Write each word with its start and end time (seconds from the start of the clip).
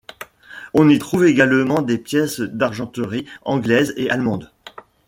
On 0.73 0.89
y 0.89 0.97
trouve 0.97 1.25
également 1.27 1.83
des 1.83 1.99
pièces 1.99 2.39
d’argenterie 2.41 3.27
anglaises 3.45 3.93
et 3.97 4.09
allemandes. 4.09 4.49